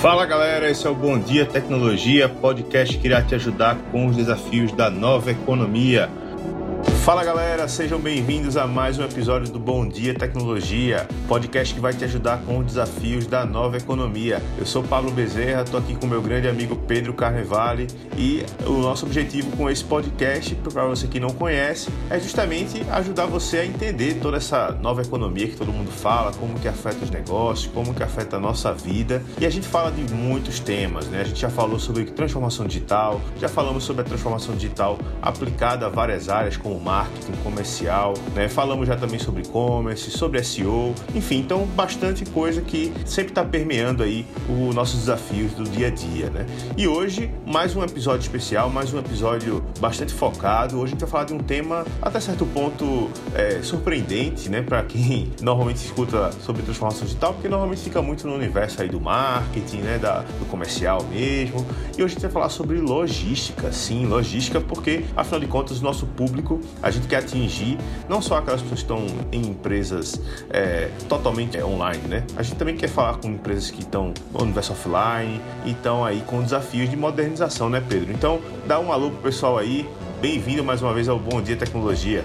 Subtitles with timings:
[0.00, 4.16] Fala galera, esse é o Bom Dia Tecnologia, podcast que irá te ajudar com os
[4.16, 6.08] desafios da nova economia.
[7.04, 11.94] Fala galera, sejam bem-vindos a mais um episódio do Bom Dia Tecnologia, podcast que vai
[11.94, 14.42] te ajudar com os desafios da nova economia.
[14.58, 17.86] Eu sou Pablo Bezerra, estou aqui com meu grande amigo Pedro Carnevale
[18.18, 23.24] e o nosso objetivo com esse podcast, para você que não conhece, é justamente ajudar
[23.24, 27.10] você a entender toda essa nova economia que todo mundo fala, como que afeta os
[27.10, 29.22] negócios, como que afeta a nossa vida.
[29.40, 31.22] E a gente fala de muitos temas, né?
[31.22, 35.88] A gente já falou sobre transformação digital, já falamos sobre a transformação digital aplicada a
[35.88, 38.48] várias áreas como marketing comercial, né?
[38.48, 44.02] Falamos já também sobre e-commerce, sobre SEO, enfim, então bastante coisa que sempre está permeando
[44.02, 46.46] aí os nossos desafios do dia a dia, né?
[46.76, 50.78] E hoje, mais um episódio especial, mais um episódio bastante focado.
[50.78, 54.60] Hoje a gente vai falar de um tema até certo ponto é, surpreendente, né?
[54.60, 59.00] Para quem normalmente escuta sobre transformação digital, porque normalmente fica muito no universo aí do
[59.00, 59.98] marketing, né?
[59.98, 61.64] Da, do comercial mesmo.
[61.96, 65.84] E hoje a gente vai falar sobre logística, sim, logística, porque afinal de contas o
[65.84, 67.78] nosso público a gente quer atingir
[68.08, 72.24] não só aquelas pessoas que estão em empresas é, totalmente é, online, né?
[72.36, 76.22] A gente também quer falar com empresas que estão no universo offline e estão aí
[76.26, 78.12] com desafios de modernização, né, Pedro?
[78.12, 79.88] Então, dá um alô pro pessoal aí.
[80.20, 82.24] Bem-vindo mais uma vez ao Bom Dia Tecnologia.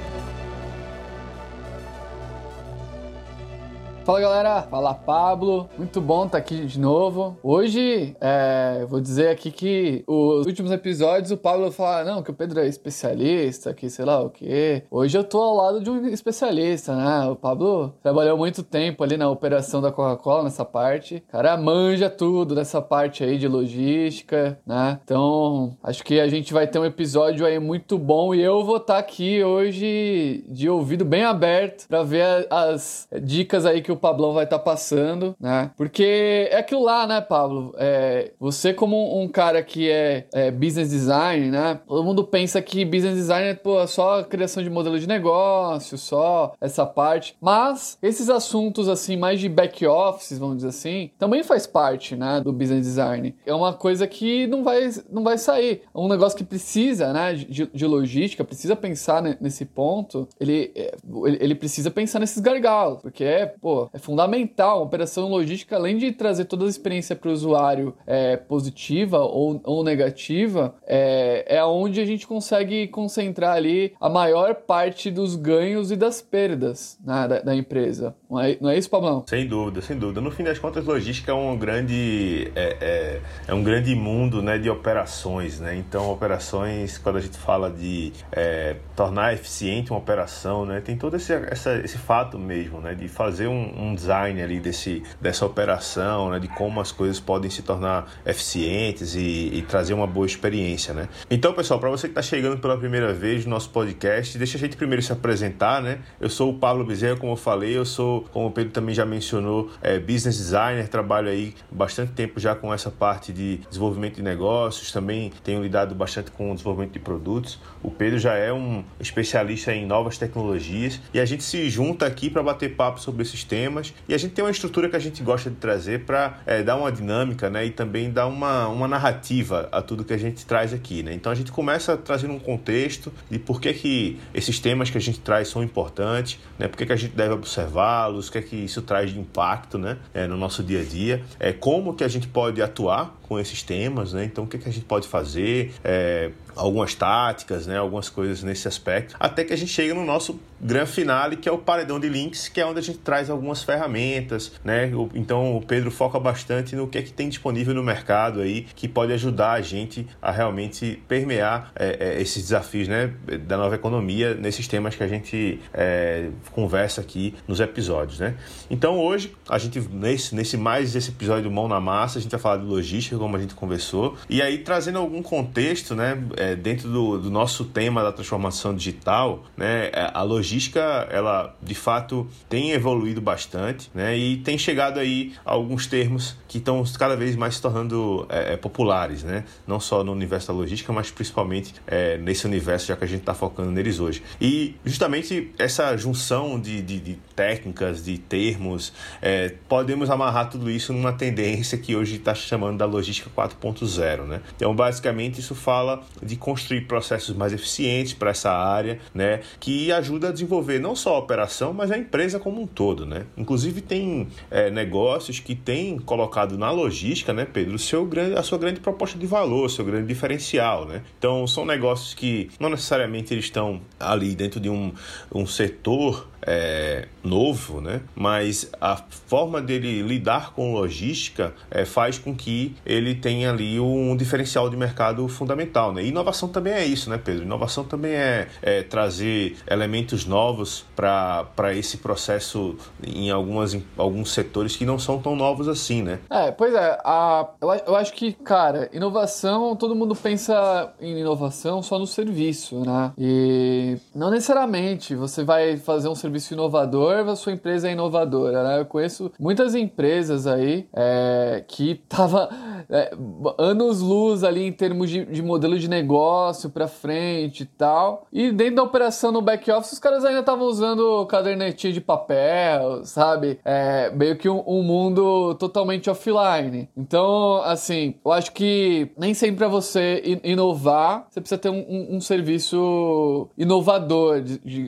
[4.05, 7.39] Fala galera, fala Pablo, muito bom estar tá aqui de novo.
[7.41, 12.33] Hoje, é, vou dizer aqui que os últimos episódios o Pablo fala, não, que o
[12.33, 14.83] Pedro é especialista, que sei lá o quê.
[14.91, 17.27] Hoje eu tô ao lado de um especialista, né?
[17.31, 21.23] O Pablo trabalhou muito tempo ali na operação da Coca-Cola, nessa parte.
[21.27, 24.99] O cara manja tudo nessa parte aí de logística, né?
[25.03, 28.77] Então, acho que a gente vai ter um episódio aí muito bom e eu vou
[28.77, 33.94] estar tá aqui hoje de ouvido bem aberto para ver as dicas aí que o
[33.95, 35.71] o Pablão vai estar tá passando, né?
[35.75, 37.73] Porque é aquilo lá, né, Pablo?
[37.77, 41.79] É, você como um cara que é, é, business design, né?
[41.87, 46.53] Todo mundo pensa que business design é pô, só criação de modelo de negócio, só
[46.59, 47.35] essa parte.
[47.41, 52.41] Mas esses assuntos, assim, mais de back office, vamos dizer assim, também faz parte, né,
[52.41, 53.35] do business design.
[53.45, 55.81] É uma coisa que não vai, não vai sair.
[55.93, 60.27] É um negócio que precisa, né, de, de logística, precisa pensar nesse ponto.
[60.39, 60.95] Ele, é,
[61.39, 63.53] ele precisa pensar nesses gargalos, porque é,
[63.93, 64.79] é fundamental.
[64.79, 69.59] A operação logística, além de trazer toda a experiência para o usuário é, positiva ou,
[69.63, 75.91] ou negativa, é, é onde a gente consegue concentrar ali a maior parte dos ganhos
[75.91, 78.15] e das perdas né, da, da, empresa.
[78.29, 79.23] Não é, não é isso, Pablão?
[79.27, 80.21] Sem dúvida, sem dúvida.
[80.21, 84.57] No fim das contas, logística é um grande, é, é, é um grande mundo né,
[84.57, 85.59] de operações.
[85.59, 85.75] Né?
[85.75, 91.15] Então, operações, quando a gente fala de é, tornar eficiente uma operação, né, tem todo
[91.15, 96.29] esse, essa, esse fato mesmo né, de fazer um, um design ali desse, dessa operação,
[96.29, 100.93] né, de como as coisas podem se tornar eficientes e, e trazer uma boa experiência,
[100.93, 101.09] né?
[101.29, 104.59] Então, pessoal, para você que está chegando pela primeira vez no nosso podcast, deixa a
[104.59, 105.99] gente primeiro se apresentar, né?
[106.19, 109.05] Eu sou o Pablo Bezerra, como eu falei, eu sou, como o Pedro também já
[109.05, 114.23] mencionou, é, business designer, trabalho aí bastante tempo já com essa parte de desenvolvimento de
[114.23, 117.59] negócios, também tenho lidado bastante com o desenvolvimento de produtos.
[117.83, 122.29] O Pedro já é um especialista em novas tecnologias e a gente se junta aqui
[122.29, 124.99] para bater papo sobre esses temas temas e a gente tem uma estrutura que a
[124.99, 128.87] gente gosta de trazer para é, dar uma dinâmica né, e também dar uma, uma
[128.87, 131.01] narrativa a tudo que a gente traz aqui.
[131.01, 131.13] Né?
[131.13, 135.01] Então a gente começa trazendo um contexto de por que, que esses temas que a
[135.01, 136.67] gente traz são importantes, né?
[136.67, 139.77] por que, que a gente deve observá-los, o que é que isso traz de impacto
[139.77, 143.39] né, é, no nosso dia a dia, é, como que a gente pode atuar com
[143.39, 144.23] esses temas, né?
[144.23, 145.73] Então, o que, que a gente pode fazer?
[145.83, 147.77] É, algumas táticas, né?
[147.77, 151.51] Algumas coisas nesse aspecto, até que a gente chega no nosso grande finale, que é
[151.51, 154.91] o paredão de links, que é onde a gente traz algumas ferramentas, né?
[155.13, 158.87] Então, o Pedro foca bastante no que é que tem disponível no mercado aí, que
[158.87, 163.13] pode ajudar a gente a realmente permear é, é, esses desafios, né?
[163.47, 168.35] Da nova economia, nesses temas que a gente é, conversa aqui nos episódios, né?
[168.69, 172.31] Então, hoje, a gente, nesse, nesse mais esse episódio do Mão na Massa, a gente
[172.31, 174.15] vai falar de logística, como a gente conversou.
[174.29, 179.43] E aí, trazendo algum contexto, né, é, dentro do, do, nosso tema da transformação digital,
[179.55, 180.79] né, é, a logística,
[181.11, 186.57] ela de fato tem evoluído bastante, né, e tem chegado aí a alguns termos que
[186.57, 190.53] estão cada vez mais se tornando é, é, populares, né, não só no universo da
[190.53, 194.21] logística, mas principalmente é, nesse universo, já que a gente está focando neles hoje.
[194.39, 200.93] E justamente essa junção de, de, de técnicas, de termos, é, podemos amarrar tudo isso
[200.93, 204.41] numa tendência que hoje está chamando da logística logística 4.0, né?
[204.55, 209.41] Então, basicamente, isso fala de construir processos mais eficientes para essa área, né?
[209.59, 213.25] Que ajuda a desenvolver não só a operação, mas a empresa como um todo, né?
[213.37, 218.57] Inclusive, tem é, negócios que têm colocado na logística, né, Pedro, seu grande, a sua
[218.57, 221.03] grande proposta de valor, seu grande diferencial, né?
[221.17, 224.91] Então, são negócios que não necessariamente eles estão ali dentro de um,
[225.33, 228.01] um setor é, novo, né?
[228.15, 228.97] mas a
[229.27, 234.77] forma dele lidar com logística é, faz com que ele tenha ali um diferencial de
[234.77, 235.93] mercado fundamental.
[235.93, 236.03] Né?
[236.03, 237.43] E inovação também é isso, né, Pedro?
[237.43, 244.75] Inovação também é, é trazer elementos novos para esse processo em, algumas, em alguns setores
[244.75, 246.19] que não são tão novos assim, né?
[246.29, 246.99] É, pois é.
[247.03, 252.79] A, eu, eu acho que, cara, inovação, todo mundo pensa em inovação só no serviço,
[252.81, 253.11] né?
[253.17, 258.63] E não necessariamente você vai fazer um serviço serviço inovador, a sua empresa é inovadora,
[258.63, 258.79] né?
[258.79, 262.49] Eu conheço muitas empresas aí é, que tava
[262.89, 263.11] é,
[263.57, 268.27] anos luz ali em termos de, de modelo de negócio para frente e tal.
[268.31, 273.03] E dentro da operação no back office, os caras ainda estavam usando cadernetinha de papel,
[273.05, 273.59] sabe?
[273.63, 276.89] É, meio que um, um, mundo totalmente offline.
[276.95, 282.15] Então, assim, eu acho que nem sempre para você inovar, você precisa ter um, um,
[282.17, 284.43] um serviço inovador,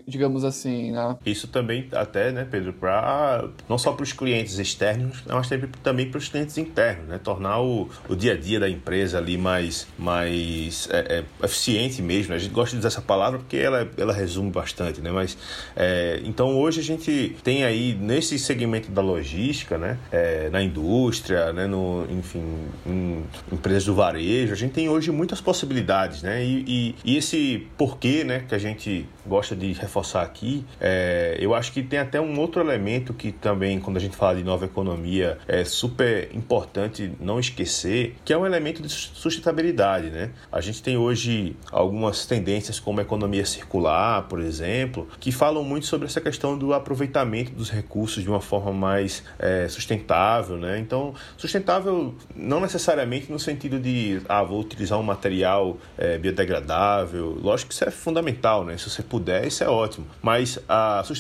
[0.08, 1.18] digamos assim, né?
[1.38, 5.48] Isso também até, né, Pedro, para não só para os clientes externos, mas
[5.84, 7.20] também para os clientes internos, né?
[7.24, 12.34] Tornar o, o dia a dia da empresa ali mais, mais é, é, eficiente mesmo.
[12.34, 15.12] A gente gosta de usar essa palavra porque ela, ela resume bastante, né?
[15.12, 15.38] Mas
[15.76, 20.00] é, então hoje a gente tem aí nesse segmento da logística, né?
[20.12, 21.68] É, na indústria, né?
[21.68, 22.44] No, enfim,
[22.84, 26.44] em empresas do varejo, a gente tem hoje muitas possibilidades, né?
[26.44, 28.44] E, e, e esse porquê, né?
[28.50, 32.62] Que a gente gosta de reforçar aqui, é, eu acho que tem até um outro
[32.62, 38.16] elemento que também, quando a gente fala de nova economia, é super importante não esquecer,
[38.24, 40.32] que é um elemento de sustentabilidade, né?
[40.52, 45.86] A gente tem hoje algumas tendências como a economia circular, por exemplo, que falam muito
[45.86, 50.80] sobre essa questão do aproveitamento dos recursos de uma forma mais é, sustentável, né?
[50.80, 57.70] Então, sustentável não necessariamente no sentido de, ah, vou utilizar um material é, biodegradável, lógico
[57.70, 58.78] que isso é fundamental, né?
[58.78, 61.17] Se você puder, isso é ótimo, mas a sustentabilidade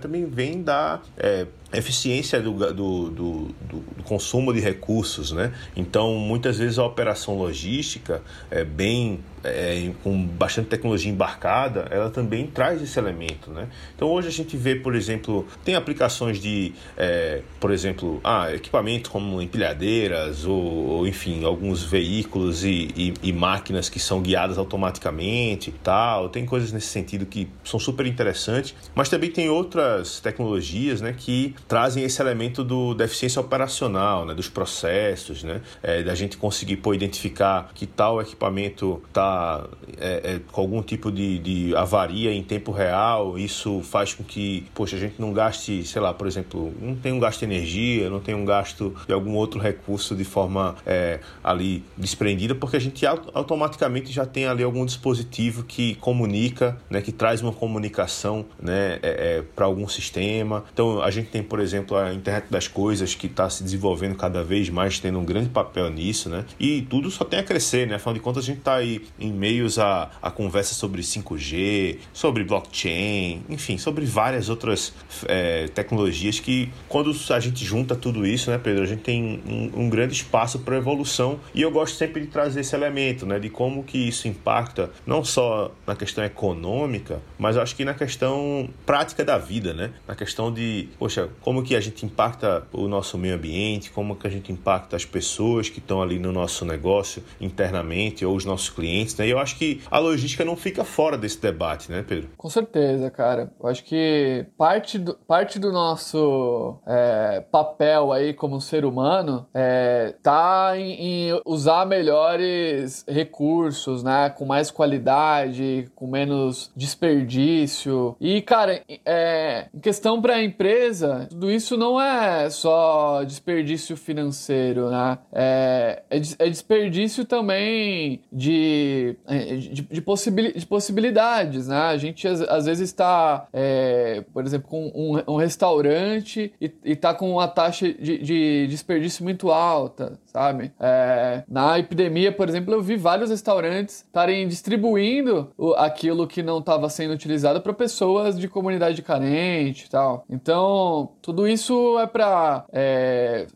[0.00, 5.52] também vem da é, eficiência do, do, do, do, consumo de recursos, né?
[5.76, 12.46] Então, muitas vezes a operação logística é bem é, com bastante tecnologia embarcada, ela também
[12.46, 13.68] traz esse elemento, né?
[13.94, 19.10] Então, hoje a gente vê, por exemplo, tem aplicações de, é, por exemplo, ah, equipamentos
[19.10, 25.72] como empilhadeiras ou, ou enfim, alguns veículos e, e, e, máquinas que são guiadas automaticamente,
[25.82, 26.28] tal.
[26.28, 31.54] Tem coisas nesse sentido que são super interessantes, mas também tem outras tecnologias, né, que
[31.68, 36.76] trazem esse elemento do, da eficiência operacional, né, dos processos, né, é, da gente conseguir
[36.76, 39.64] pô, identificar que tal equipamento está
[39.98, 44.66] é, é, com algum tipo de, de avaria em tempo real, isso faz com que,
[44.74, 48.10] poxa, a gente não gaste, sei lá, por exemplo, não tem um gasto de energia,
[48.10, 52.80] não tem um gasto de algum outro recurso de forma é, ali desprendida, porque a
[52.80, 58.98] gente automaticamente já tem ali algum dispositivo que comunica, né, que traz uma comunicação né,
[59.02, 60.64] é, é, para algum sistema.
[60.72, 64.44] Então a gente tem, por exemplo, a internet das coisas que está se desenvolvendo cada
[64.44, 66.44] vez mais, tendo um grande papel nisso, né?
[66.60, 67.96] E tudo só tem a crescer, né?
[67.96, 72.44] Afinal de contas, a gente está aí em meios a, a conversa sobre 5G, sobre
[72.44, 74.94] blockchain, enfim, sobre várias outras
[75.26, 79.84] é, tecnologias que, quando a gente junta tudo isso, né, Pedro, a gente tem um,
[79.86, 81.40] um grande espaço para evolução.
[81.52, 85.24] E eu gosto sempre de trazer esse elemento, né, de como que isso impacta não
[85.24, 89.90] só na questão econômica, mas acho que na questão prática da vida, né?
[90.06, 94.26] Na questão de, poxa, como que a gente impacta o nosso meio ambiente, como que
[94.26, 98.68] a gente impacta as pessoas que estão ali no nosso negócio internamente ou os nossos
[98.68, 99.26] clientes, né?
[99.26, 102.28] E eu acho que a logística não fica fora desse debate, né, Pedro?
[102.36, 103.52] Com certeza, cara.
[103.60, 110.14] Eu acho que parte do, parte do nosso é, papel aí como ser humano é,
[110.22, 114.30] tá em, em usar melhores recursos, né?
[114.30, 118.16] Com mais qualidade, com menos desperdício.
[118.20, 124.90] E, cara, é, em questão para a empresa, tudo isso não é só desperdício financeiro,
[124.90, 125.18] né?
[125.32, 131.78] É, é, é desperdício também de é, de, de, possibil, de possibilidades, né?
[131.78, 137.14] A gente às, às vezes está, é, por exemplo, com um, um restaurante e, está
[137.14, 140.72] com uma taxa de, de desperdício muito alta, sabe?
[140.80, 146.58] É, na epidemia, por exemplo, eu vi vários restaurantes estarem distribuindo o, aquilo que não
[146.58, 150.24] estava sendo utilizado para pessoas de comunidade carente e tal.
[150.28, 153.46] Então, tudo isso é para é,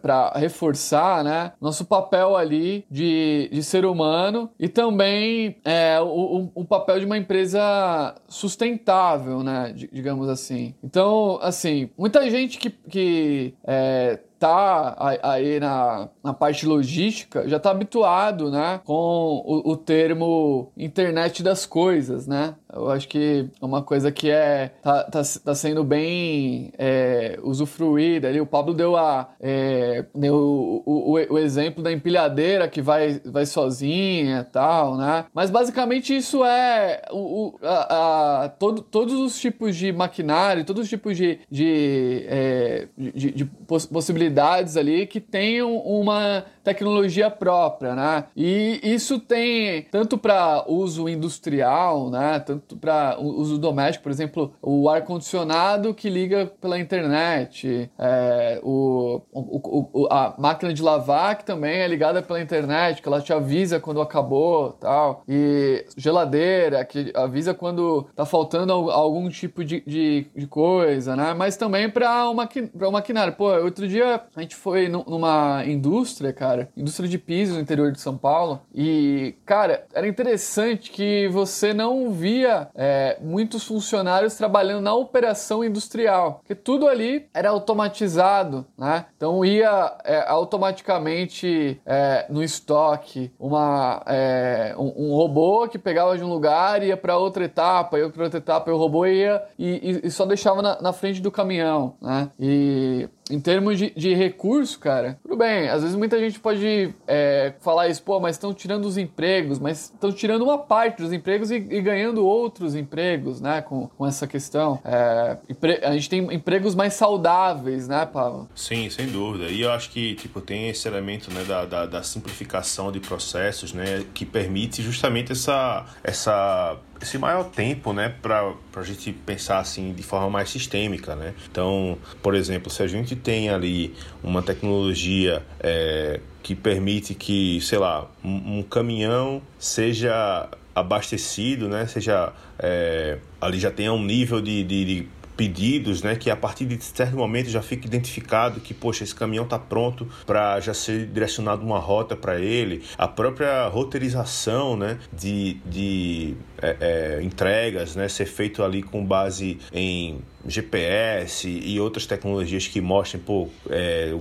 [0.00, 6.64] para reforçar, né, nosso papel ali de, de ser humano e também é, o, o,
[6.64, 10.74] papel de uma empresa sustentável, né, digamos assim.
[10.82, 17.70] Então, assim, muita gente que, que é, tá aí na, na parte logística já está
[17.70, 22.56] habituado, né, com o, o, termo internet das coisas, né?
[22.72, 28.28] Eu acho que é uma coisa que é tá, tá, tá sendo bem é, usufruída
[28.28, 28.40] ali.
[28.40, 33.44] O Pablo deu a é, deu o, o, o, exemplo da empilhadeira que vai, vai
[33.44, 35.26] sozinha, tal, né?
[35.34, 40.88] Mas basicamente isso é o, a, a, todo, todos os tipos de maquinário, todos os
[40.88, 48.24] tipos de, de, é, de, de possibilidades possibilidades ali que tenham uma tecnologia própria, né?
[48.36, 52.38] E isso tem tanto para uso industrial, né?
[52.40, 59.20] Tanto para uso doméstico, por exemplo, o ar condicionado que liga pela internet, é, o,
[59.32, 63.32] o, o, a máquina de lavar que também é ligada pela internet, que ela te
[63.32, 65.22] avisa quando acabou, tal.
[65.28, 71.34] E geladeira que avisa quando tá faltando algum tipo de, de, de coisa, né?
[71.34, 73.32] Mas também para o maqui, maquinário.
[73.32, 78.00] Pô, outro dia a gente foi numa indústria, cara, indústria de pisos no interior de
[78.00, 84.94] São Paulo, e, cara, era interessante que você não via é, muitos funcionários trabalhando na
[84.94, 89.06] operação industrial, porque tudo ali era automatizado, né?
[89.16, 96.24] Então ia é, automaticamente é, no estoque uma, é, um, um, robô que pegava de
[96.24, 100.06] um lugar, ia para outra etapa, para outra etapa, e o robô ia e, e,
[100.06, 102.30] e só deixava na, na frente do caminhão, né?
[102.38, 105.68] E em termos de, de recurso, cara, tudo bem.
[105.68, 109.84] Às vezes muita gente pode é, falar isso, pô, mas estão tirando os empregos, mas
[109.84, 113.62] estão tirando uma parte dos empregos e, e, ganhando outros empregos, né?
[113.62, 114.78] Com, com essa questão.
[114.84, 115.38] É,
[115.82, 118.48] a gente tem empregos mais saudáveis, né, Paulo?
[118.54, 119.50] Sim, sem dúvida.
[119.50, 123.72] E eu acho que, tipo, tem esse elemento, né, da, da, da simplificação de processos,
[123.72, 129.92] né, que permite justamente essa, essa esse maior tempo, né, para a gente pensar assim
[129.92, 131.34] de forma mais sistêmica, né?
[131.50, 137.78] Então, por exemplo, se a gente tem ali uma tecnologia é, que permite que, sei
[137.78, 144.64] lá, um, um caminhão seja abastecido, né, seja é, ali já tenha um nível de,
[144.64, 149.04] de, de pedidos, né, que a partir de certo momento já fica identificado que, poxa,
[149.04, 154.76] esse caminhão está pronto para já ser direcionado uma rota para ele, a própria roteirização,
[154.76, 161.78] né, de, de é, é, entregas, né, ser feito ali com base em GPS e
[161.80, 164.12] outras tecnologias que mostrem, pô, é,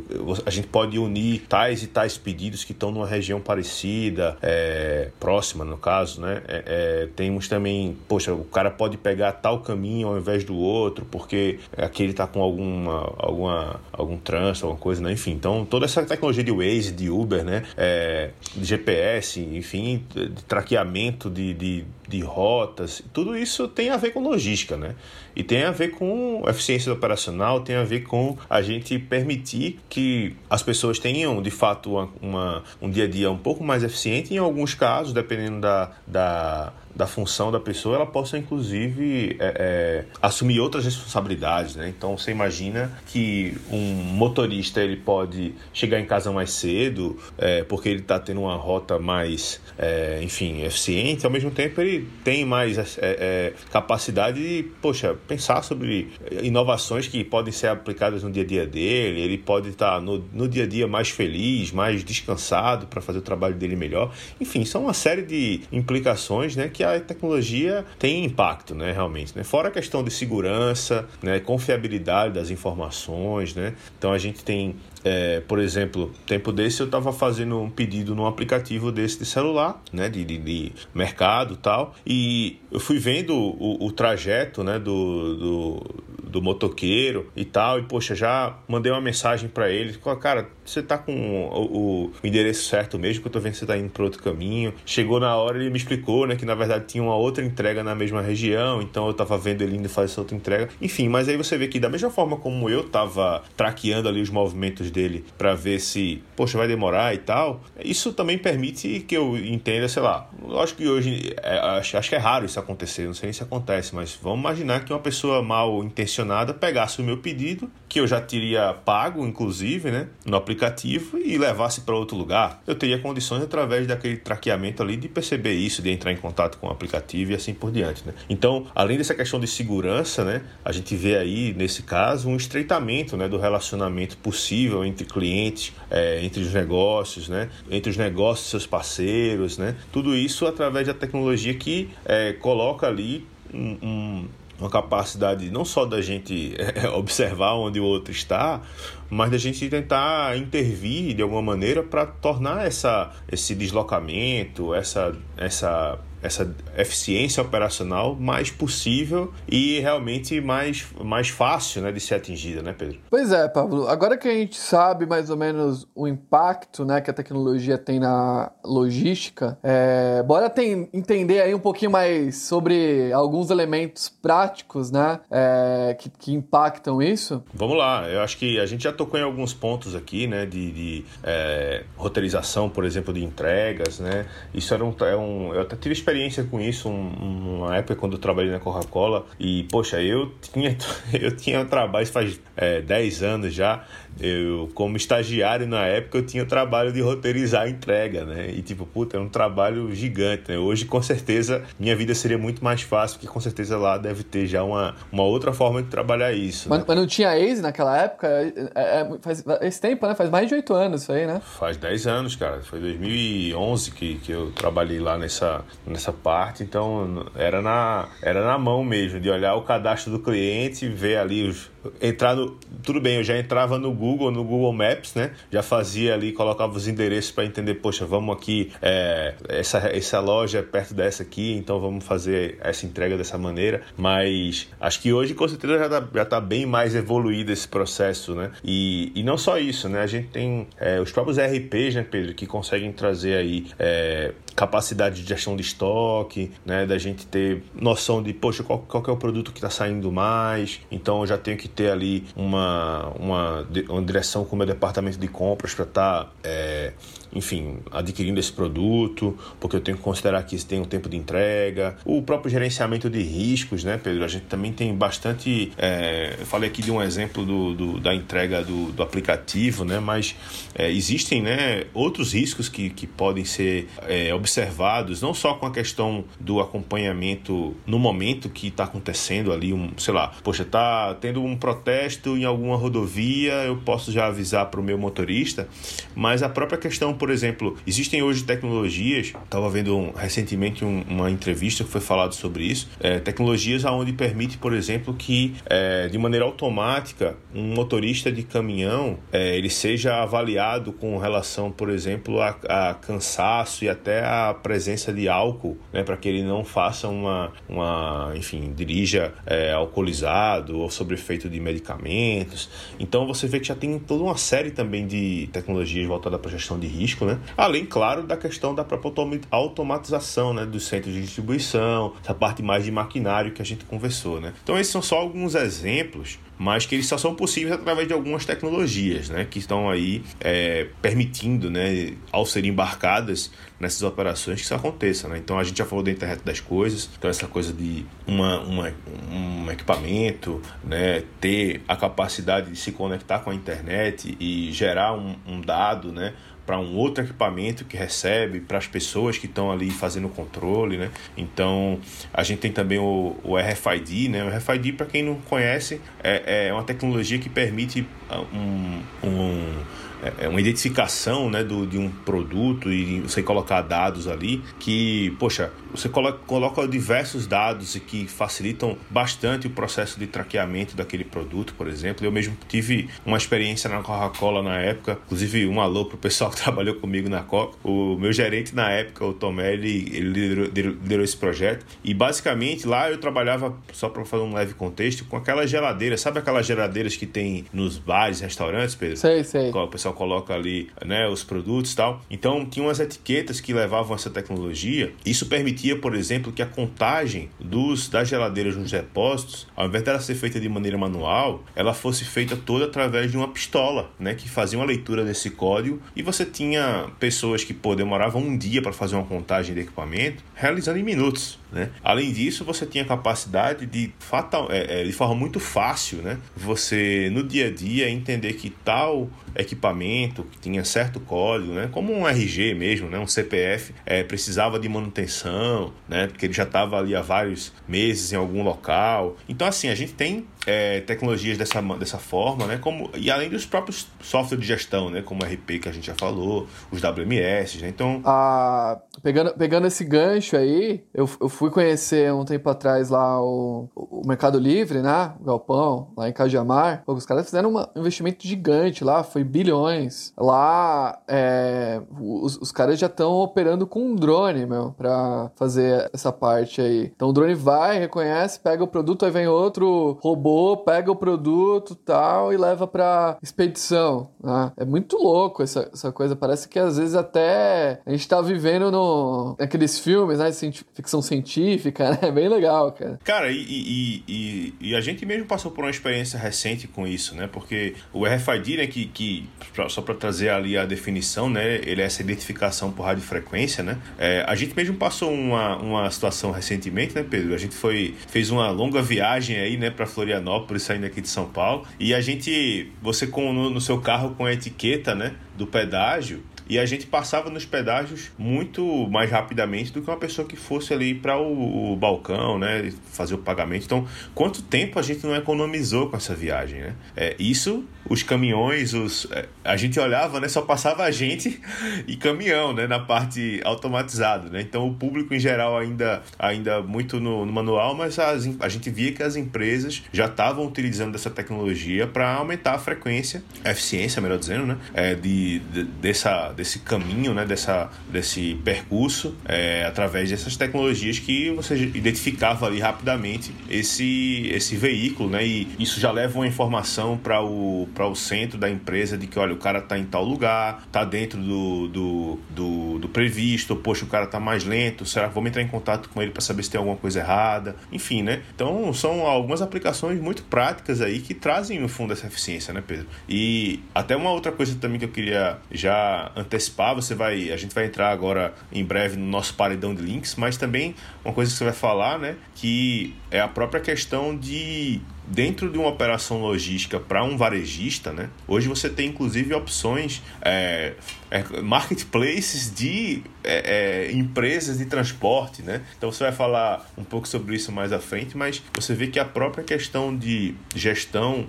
[0.45, 5.65] a gente pode unir tais e tais pedidos que estão numa região parecida, é, próxima
[5.65, 6.41] no caso, né?
[6.47, 11.05] É, é, temos também, poxa, o cara pode pegar tal caminho ao invés do outro,
[11.09, 15.11] porque aquele está com alguma, alguma, algum trânsito, alguma coisa, né?
[15.11, 17.63] Enfim, então toda essa tecnologia de Waze, de Uber, né?
[17.75, 24.11] É, de GPS, enfim, de traqueamento de, de, de rotas, tudo isso tem a ver
[24.11, 24.95] com logística, né?
[25.35, 30.35] E tem a ver com eficiência operacional, tem a ver com a gente permitir que
[30.49, 34.33] as pessoas tenham, de fato, uma, um dia a dia um pouco mais eficiente.
[34.33, 40.05] Em alguns casos, dependendo da, da da função da pessoa, ela possa inclusive é, é,
[40.21, 41.89] assumir outras responsabilidades, né?
[41.89, 47.89] Então você imagina que um motorista ele pode chegar em casa mais cedo, é, porque
[47.89, 51.25] ele está tendo uma rota mais, é, enfim, eficiente.
[51.25, 57.23] Ao mesmo tempo ele tem mais é, é, capacidade de, poxa, pensar sobre inovações que
[57.23, 59.21] podem ser aplicadas no dia a dia dele.
[59.21, 63.19] Ele pode estar tá no, no dia a dia mais feliz, mais descansado para fazer
[63.19, 64.13] o trabalho dele melhor.
[64.39, 66.67] Enfim, são uma série de implicações, né?
[66.67, 69.43] Que que a tecnologia tem impacto, né, realmente, né?
[69.43, 73.75] Fora a questão de segurança, né, confiabilidade das informações, né?
[73.97, 78.25] Então a gente tem é, por exemplo, tempo desse eu estava fazendo um pedido num
[78.25, 83.85] aplicativo desse de celular, né, de, de, de mercado tal, e eu fui vendo o,
[83.85, 87.77] o trajeto, né, do, do do motoqueiro e tal.
[87.79, 89.97] E, poxa, já mandei uma mensagem para ele.
[90.19, 93.65] Cara, você tá com o, o, endereço certo mesmo, que eu tô vendo que você
[93.65, 94.73] tá indo para outro caminho.
[94.85, 97.93] Chegou na hora, ele me explicou, né, que na verdade tinha uma outra entrega na
[97.93, 100.69] mesma região, então eu tava vendo ele indo fazer essa outra entrega.
[100.81, 104.29] Enfim, mas aí você vê que da mesma forma como eu tava traqueando ali os
[104.29, 109.37] movimentos dele para ver se, poxa, vai demorar e tal, isso também permite que eu
[109.37, 113.13] entenda, sei lá, lógico que hoje é, acho, acho que é raro isso acontecer, não
[113.13, 117.17] sei nem se acontece, mas vamos imaginar que uma pessoa mal intencionada pegasse o meu
[117.17, 122.61] pedido, que eu já teria pago, inclusive, né, no aplicativo e levasse para outro lugar.
[122.65, 126.67] Eu teria condições através daquele traqueamento ali de perceber isso, de entrar em contato com
[126.67, 128.13] o aplicativo e assim por diante, né?
[128.29, 133.17] Então, além dessa questão de segurança, né, a gente vê aí nesse caso um estreitamento,
[133.17, 138.51] né, do relacionamento possível entre clientes, é, entre os negócios, né, entre os negócios e
[138.51, 139.75] seus parceiros, né?
[139.91, 144.27] Tudo isso através da tecnologia que é, coloca ali um, um
[144.61, 148.61] uma capacidade não só da gente é, observar onde o outro está,
[149.09, 155.99] mas da gente tentar intervir de alguma maneira para tornar essa, esse deslocamento, essa, essa
[156.21, 162.73] essa eficiência operacional mais possível e realmente mais, mais fácil né, de ser atingida, né,
[162.77, 162.99] Pedro?
[163.09, 163.87] Pois é, Pablo.
[163.87, 167.99] Agora que a gente sabe mais ou menos o impacto né, que a tecnologia tem
[167.99, 175.19] na logística, é, bora tem, entender aí um pouquinho mais sobre alguns elementos práticos né,
[175.29, 177.43] é, que, que impactam isso.
[177.53, 178.07] Vamos lá.
[178.07, 181.83] Eu acho que a gente já tocou em alguns pontos aqui, né, de, de é,
[181.97, 184.25] roteirização, por exemplo, de entregas, né?
[184.53, 187.95] Isso era um, é um eu até tive experiência experiência com isso um, uma época
[187.95, 190.77] quando eu trabalhei na Coca-Cola e, poxa, eu tinha,
[191.13, 193.85] eu tinha um trabalho faz é, 10 anos já
[194.19, 198.49] eu, como estagiário na época, eu tinha o trabalho de roteirizar a entrega, né?
[198.49, 200.57] E tipo, puta, é um trabalho gigante, né?
[200.57, 204.45] Hoje, com certeza, minha vida seria muito mais fácil, porque com certeza lá deve ter
[204.45, 206.69] já uma, uma outra forma de trabalhar isso.
[206.69, 206.85] Mas, né?
[206.87, 208.27] mas não tinha Waze naquela época?
[208.27, 210.15] É, é, faz esse tempo, né?
[210.15, 211.41] Faz mais de oito anos isso aí, né?
[211.43, 212.61] Faz 10 anos, cara.
[212.61, 218.57] Foi 2011 que, que eu trabalhei lá nessa, nessa parte, então era na, era na
[218.57, 221.70] mão mesmo, de olhar o cadastro do cliente, ver ali os
[222.01, 222.57] entrar no.
[222.83, 225.31] Tudo bem, eu já entrava no Google, no Google Maps, né?
[225.51, 230.59] Já fazia ali, colocava os endereços para entender, poxa, vamos aqui, é, essa, essa loja
[230.59, 233.81] é perto dessa aqui, então vamos fazer essa entrega dessa maneira.
[233.97, 238.35] Mas acho que hoje, com certeza, já está já tá bem mais evoluído esse processo,
[238.35, 238.51] né?
[238.63, 240.01] E, e não só isso, né?
[240.01, 245.21] A gente tem é, os próprios RPs, né, Pedro, que conseguem trazer aí é, capacidade
[245.21, 246.85] de gestão de estoque, né?
[246.85, 250.81] Da gente ter noção de, poxa, qual, qual é o produto que está saindo mais,
[250.91, 255.17] então eu já tenho que ter ali uma, uma, uma direção com o meu departamento
[255.17, 256.93] de compras para estar, tá, é,
[257.33, 261.17] enfim, adquirindo esse produto, porque eu tenho que considerar que isso tem um tempo de
[261.17, 261.95] entrega.
[262.05, 264.23] O próprio gerenciamento de riscos, né, Pedro?
[264.23, 265.71] A gente também tem bastante.
[265.77, 269.99] É, eu falei aqui de um exemplo do, do da entrega do, do, aplicativo, né?
[269.99, 270.35] Mas
[270.75, 275.71] é, existem né, outros riscos que, que podem ser é, observados, não só com a
[275.71, 281.43] questão do acompanhamento no momento que está acontecendo ali, um, sei lá, poxa, tá tendo
[281.43, 285.67] um protesto em alguma rodovia, eu posso já avisar para o meu motorista,
[286.15, 291.29] mas a própria questão, por exemplo, existem hoje tecnologias, estava vendo um, recentemente um, uma
[291.29, 296.17] entrevista que foi falado sobre isso, é, tecnologias onde permite, por exemplo, que é, de
[296.17, 302.57] maneira automática um motorista de caminhão é, ele seja avaliado com relação, por exemplo, a,
[302.67, 307.51] a cansaço e até a presença de álcool, né, para que ele não faça uma,
[307.69, 312.67] uma enfim, dirija é, alcoolizado ou sob efeito de medicamentos.
[312.99, 316.79] Então você vê que já tem toda uma série também de tecnologias voltadas para gestão
[316.79, 317.39] de risco, né?
[317.57, 322.83] Além, claro, da questão da própria automatização, né, dos centros de distribuição, essa parte mais
[322.83, 324.53] de maquinário que a gente conversou, né?
[324.63, 328.45] Então esses são só alguns exemplos mas que eles só são possíveis através de algumas
[328.45, 334.75] tecnologias, né, que estão aí é, permitindo, né, ao serem embarcadas nessas operações que isso
[334.75, 335.39] aconteça, né.
[335.39, 338.93] Então a gente já falou da internet das coisas, então essa coisa de uma, uma,
[339.31, 345.35] um equipamento, né, ter a capacidade de se conectar com a internet e gerar um,
[345.47, 349.89] um dado, né, para um outro equipamento que recebe, para as pessoas que estão ali
[349.89, 351.09] fazendo o controle, né?
[351.35, 351.99] Então,
[352.33, 354.43] a gente tem também o, o RFID, né?
[354.43, 359.83] O RFID, para quem não conhece, é, é uma tecnologia que permite ah, um, um
[360.21, 365.35] é, é uma identificação né, do, de um produto e você colocar dados ali que,
[365.39, 371.23] poxa, você coloca, coloca diversos dados e que facilitam bastante o processo de traqueamento daquele
[371.23, 372.25] produto, por exemplo.
[372.25, 376.61] Eu mesmo tive uma experiência na Coca-Cola na época, inclusive um alô pro pessoal que
[376.61, 377.77] trabalhou comigo na Coca.
[377.83, 382.87] O meu gerente na época, o Tomé, ele, ele liderou, liderou esse projeto e basicamente
[382.87, 387.15] lá eu trabalhava, só para fazer um leve contexto, com aquelas geladeiras, sabe aquelas geladeiras
[387.15, 389.17] que tem nos bares, restaurantes, Pedro?
[389.17, 389.71] Sei, sei.
[389.71, 392.21] O pessoal coloca ali né, os produtos e tal.
[392.29, 395.13] Então tinha umas etiquetas que levavam essa tecnologia.
[395.25, 400.19] Isso permitia, por exemplo, que a contagem dos, das geladeiras nos depósitos, ao invés dela
[400.19, 404.49] ser feita de maneira manual, ela fosse feita toda através de uma pistola, né, que
[404.49, 408.93] fazia uma leitura desse código e você tinha pessoas que pô, demoravam um dia para
[408.93, 411.60] fazer uma contagem de equipamento, realizando em minutos.
[411.71, 411.89] Né?
[412.03, 416.37] Além disso, você tinha capacidade de, fatal, é, é, de forma muito fácil, né?
[416.55, 421.89] você no dia a dia entender que tal equipamento que tinha certo código, né?
[421.91, 423.17] como um RG mesmo, né?
[423.19, 426.27] um CPF, é, precisava de manutenção, né?
[426.27, 429.37] porque ele já estava ali há vários meses em algum local.
[429.47, 432.77] Então, assim, a gente tem é, tecnologias dessa, dessa forma, né?
[432.77, 435.21] Como, e além dos próprios softwares de gestão, né?
[435.21, 437.89] Como o RP que a gente já falou, os WMS, né?
[437.89, 438.21] Então.
[438.23, 443.89] Ah, pegando, pegando esse gancho aí, eu, eu fui conhecer um tempo atrás lá o,
[443.95, 445.33] o Mercado Livre, né?
[445.39, 447.03] O Galpão, lá em Cajamar.
[447.07, 450.33] Os caras fizeram um investimento gigante lá, foi bilhões.
[450.37, 456.31] Lá, é, os, os caras já estão operando com um drone, meu, pra fazer essa
[456.31, 457.11] parte aí.
[457.15, 461.15] Então o drone vai, reconhece, pega o produto, aí vem outro robô robô pega o
[461.15, 464.29] produto tal e leva para expedição.
[464.43, 464.71] Né?
[464.77, 466.35] É muito louco essa, essa coisa.
[466.35, 470.51] Parece que às vezes até a gente tá vivendo no, naqueles filmes, né?
[470.93, 472.19] Ficção científica, né?
[472.23, 473.19] É bem legal, cara.
[473.23, 477.35] Cara, e, e, e, e, a gente mesmo passou por uma experiência recente com isso,
[477.35, 477.47] né?
[477.51, 479.49] Porque o RFID, né, que, que
[479.89, 481.75] só para trazer ali a definição, né?
[481.83, 483.97] Ele é essa identificação por radiofrequência, né?
[484.17, 487.53] É, a gente mesmo passou uma, uma situação recentemente, né, Pedro?
[487.53, 491.29] A gente foi, fez uma longa viagem aí, né, para Florianópolis Florianópolis, saindo aqui de
[491.29, 491.85] São Paulo.
[491.99, 496.43] E a gente, você com no, no seu carro com a etiqueta, né, do pedágio,
[496.71, 500.93] e a gente passava nos pedágios muito mais rapidamente do que uma pessoa que fosse
[500.93, 503.83] ali para o, o, balcão, né, fazer o pagamento.
[503.83, 506.95] Então, quanto tempo a gente não economizou com essa viagem, né?
[507.13, 511.59] É, isso, os caminhões, os, é, a gente olhava, né, só passava a gente
[512.07, 514.61] e caminhão, né, na parte automatizada, né?
[514.61, 518.89] Então, o público em geral ainda, ainda muito no, no manual, mas as, a gente
[518.89, 524.21] via que as empresas já estavam utilizando essa tecnologia para aumentar a frequência, a eficiência,
[524.21, 530.29] melhor dizendo, né, é, de, de dessa desse caminho, né, dessa, desse percurso, é, através
[530.29, 536.37] dessas tecnologias que você identificava ali rapidamente esse, esse veículo, né, e isso já leva
[536.37, 540.05] uma informação para o, o centro da empresa de que, olha, o cara está em
[540.05, 545.03] tal lugar, está dentro do, do, do, do, previsto, poxa, o cara está mais lento,
[545.03, 547.75] será que vamos entrar em contato com ele para saber se tem alguma coisa errada,
[547.91, 548.43] enfim, né?
[548.53, 553.07] Então, são algumas aplicações muito práticas aí que trazem, no fundo, essa eficiência, né, Pedro?
[553.27, 557.73] E até uma outra coisa também que eu queria já antecipar, você vai, a gente
[557.73, 561.57] vai entrar agora em breve no nosso paredão de links, mas também uma coisa que
[561.57, 566.99] você vai falar, né, que é a própria questão de dentro de uma operação logística
[566.99, 568.29] para um varejista, né?
[568.45, 570.93] Hoje você tem inclusive opções é,
[571.29, 575.81] é, marketplaces de é, é empresas de transporte, né?
[575.97, 579.19] Então você vai falar um pouco sobre isso mais à frente, mas você vê que
[579.19, 581.47] a própria questão de gestão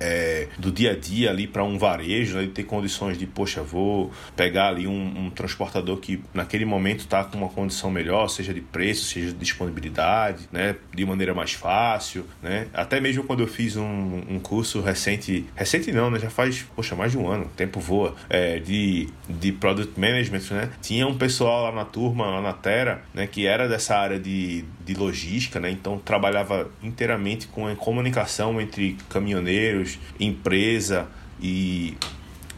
[0.00, 3.62] é, do dia a dia ali para um varejo, né, ele ter condições de, poxa,
[3.62, 8.54] vou pegar ali um, um transportador que naquele momento está com uma condição melhor, seja
[8.54, 12.66] de preço, seja de disponibilidade, né, de maneira mais fácil, né?
[12.72, 16.96] Até mesmo quando eu fiz um, um curso recente, recente não, né, já faz, poxa,
[16.96, 20.70] mais de um ano, o tempo voa, é, de, de Product Management, né?
[20.80, 24.64] Tinha um pessoal lá na turma, lá na Terra, né, que era dessa área de,
[24.84, 25.70] de logística, né?
[25.70, 31.08] Então trabalhava inteiramente com a comunicação entre caminhoneiros, empresa
[31.40, 31.96] e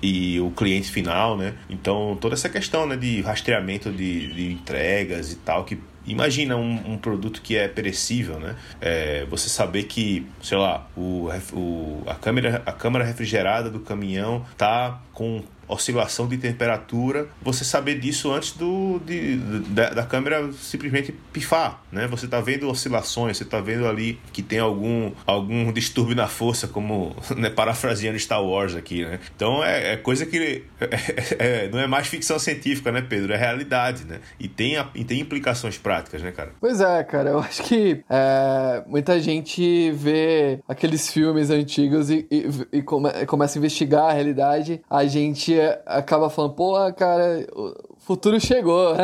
[0.05, 1.55] e o cliente final, né?
[1.71, 6.95] Então toda essa questão né, de rastreamento de, de entregas e tal que Imagina um,
[6.95, 8.57] um, produto que é perecível, né?
[8.81, 14.45] É, você saber que, sei lá, o, o, a, câmera, a câmara refrigerada do caminhão
[14.57, 21.13] tá com oscilação de temperatura, você saber disso antes do, de, da, da câmera simplesmente
[21.33, 22.07] pifar, né?
[22.09, 26.69] Você está vendo oscilações, você está vendo ali que tem algum, algum distúrbio na força,
[26.69, 29.21] como né, parafraseando Star Wars aqui, né?
[29.35, 33.33] Então é, é coisa que é, é, não é mais ficção científica, né, Pedro?
[33.33, 34.21] É realidade, né?
[34.39, 36.53] E tem, e tem implicações práticas, né, cara?
[36.61, 37.31] Pois é, cara.
[37.31, 43.59] Eu acho que é, muita gente vê aqueles filmes antigos e, e, e come, começa
[43.59, 44.81] a investigar a realidade.
[44.91, 45.55] A gente
[45.87, 48.95] acaba falando, pô, cara, o futuro chegou.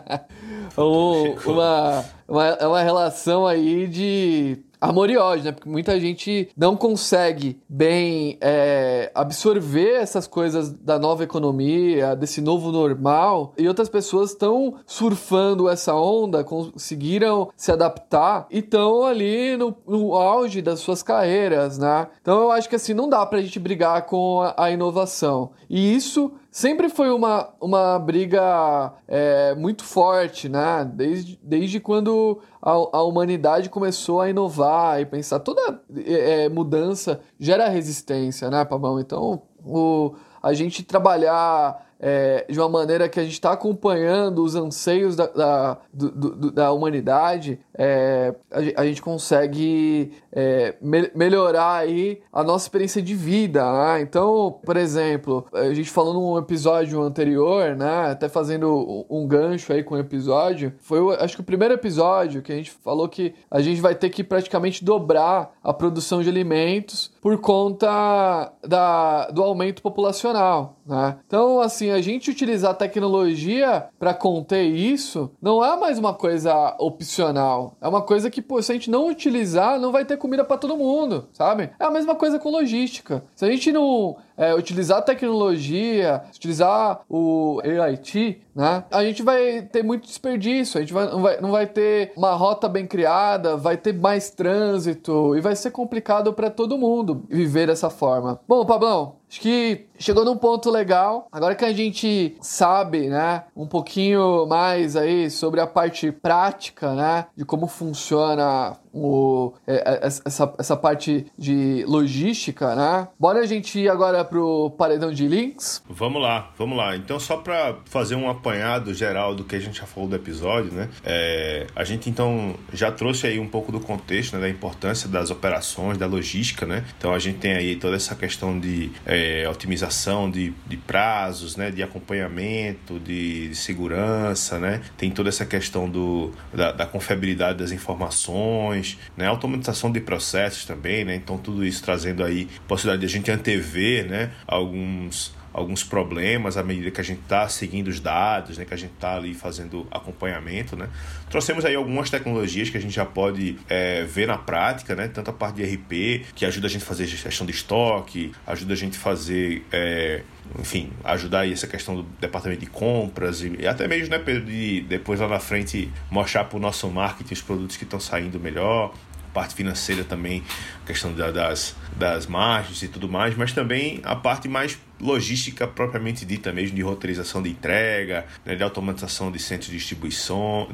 [0.76, 5.52] Ou uma, uma, é uma relação aí de amor e ódio, né?
[5.52, 12.70] Porque muita gente não consegue bem é, absorver essas coisas da nova economia, desse novo
[12.70, 19.76] normal, e outras pessoas estão surfando essa onda, conseguiram se adaptar e estão ali no,
[19.86, 22.08] no, auge das suas carreiras, né?
[22.20, 25.52] Então eu acho que assim, não dá pra gente brigar com a, a inovação.
[25.68, 30.88] E isso sempre foi uma, uma briga é, muito forte, né?
[30.94, 35.40] Desde, desde quando a, a humanidade começou a inovar e pensar.
[35.40, 39.00] Toda é, é mudança gera resistência, né, Pabão?
[39.00, 44.54] Então, o, a gente trabalhar é, de uma maneira que a gente está acompanhando os
[44.54, 51.76] anseios da, da, do, do, da humanidade, é, a, a, gente consegue é, me, melhorar
[51.76, 53.64] aí a nossa experiência de vida.
[53.64, 54.02] Né?
[54.02, 59.82] Então, por exemplo, a gente falou num episódio anterior, né, até fazendo um gancho aí
[59.82, 63.60] com o episódio, foi acho que o primeiro episódio que a gente falou que a
[63.60, 69.82] gente vai ter que praticamente dobrar a produção de alimentos por conta da, do aumento
[69.82, 70.76] populacional.
[70.86, 71.16] Né?
[71.26, 77.63] Então, assim, a gente utilizar tecnologia para conter isso não é mais uma coisa opcional.
[77.80, 80.58] É uma coisa que, pô, se a gente não utilizar, não vai ter comida para
[80.58, 81.70] todo mundo, sabe?
[81.78, 83.24] É a mesma coisa com logística.
[83.34, 88.84] Se a gente não é, utilizar tecnologia, utilizar o AIT, né?
[88.90, 92.34] A gente vai ter muito desperdício, a gente vai, não, vai, não vai ter uma
[92.34, 97.66] rota bem criada, vai ter mais trânsito e vai ser complicado para todo mundo viver
[97.66, 98.40] dessa forma.
[98.46, 101.26] Bom, Pablão, acho que chegou num ponto legal.
[101.32, 107.26] Agora que a gente sabe, né, um pouquinho mais aí sobre a parte prática, né,
[107.36, 113.08] de como funciona o, é, é, essa, essa parte de logística, né?
[113.18, 115.82] Bora a gente ir agora pro paredão de links?
[115.88, 116.94] Vamos lá, vamos lá.
[116.96, 120.72] Então, só para fazer um apanhado geral do que a gente já falou do episódio,
[120.72, 120.88] né?
[121.02, 125.30] É, a gente então já trouxe aí um pouco do contexto, né, da importância das
[125.30, 126.84] operações, da logística, né?
[126.96, 131.72] Então, a gente tem aí toda essa questão de é, otimização de, de prazos, né?
[131.72, 134.80] De acompanhamento, de, de, segurança, né?
[134.96, 138.83] Tem toda essa questão do, da, da confiabilidade das informações
[139.16, 139.26] né?
[139.26, 141.14] Automatização de processos também, né?
[141.14, 144.30] Então tudo isso trazendo aí possibilidade de a gente antever, né?
[144.46, 148.76] Alguns alguns problemas à medida que a gente está seguindo os dados, né, que a
[148.76, 150.76] gente está ali fazendo acompanhamento.
[150.76, 150.88] Né.
[151.30, 155.30] Trouxemos aí algumas tecnologias que a gente já pode é, ver na prática, né, tanto
[155.30, 158.76] a parte de RP, que ajuda a gente a fazer gestão de estoque, ajuda a
[158.76, 160.22] gente a fazer é,
[160.58, 164.80] enfim, ajudar aí essa questão do departamento de compras e até mesmo, né, Pedro, de
[164.82, 168.92] depois lá na frente mostrar para o nosso marketing os produtos que estão saindo melhor,
[169.34, 170.42] parte financeira também,
[170.86, 176.24] questão da, das, das margens e tudo mais, mas também a parte mais logística propriamente
[176.24, 180.68] dita mesmo, de roteirização de entrega, né, de automatização de centros de distribuição,